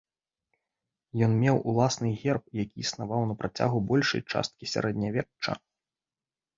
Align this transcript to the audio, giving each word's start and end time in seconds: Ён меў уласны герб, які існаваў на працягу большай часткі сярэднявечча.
Ён 1.27 1.31
меў 1.43 1.57
уласны 1.73 2.09
герб, 2.23 2.43
які 2.63 2.77
існаваў 2.87 3.21
на 3.35 3.39
працягу 3.45 3.77
большай 3.95 4.21
часткі 4.31 4.63
сярэднявечча. 4.77 5.51